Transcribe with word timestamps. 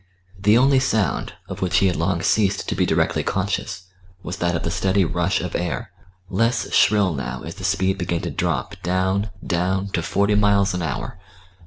The 0.39 0.57
only 0.57 0.79
sound, 0.79 1.33
of 1.47 1.61
which 1.61 1.77
he 1.77 1.85
had 1.85 1.95
long 1.95 2.23
ceased 2.23 2.67
to 2.67 2.73
be 2.73 2.87
directly 2.87 3.21
conscious, 3.21 3.83
was 4.23 4.37
that 4.37 4.55
of 4.55 4.63
the 4.63 4.71
steady 4.71 5.05
rush 5.05 5.41
of 5.41 5.55
air, 5.55 5.91
less 6.27 6.73
shrill 6.73 7.13
now 7.13 7.43
as 7.43 7.53
the 7.53 7.63
speed 7.63 7.99
began 7.99 8.21
to 8.21 8.31
drop 8.31 8.75
down 8.81 9.29
down 9.45 9.89
to 9.89 10.01
forty 10.01 10.33
miles 10.33 10.73
an 10.73 10.81
hour. 10.81 11.19